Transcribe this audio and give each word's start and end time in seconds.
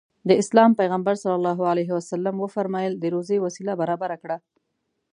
د 0.29 0.31
اسلام 0.41 0.71
پيغمبر 0.79 1.15
ص 1.23 1.23
وفرمايل 2.43 2.93
د 2.97 3.05
روزي 3.13 3.37
وسيله 3.45 3.73
برابره 3.81 4.15
کړه. 4.23 4.37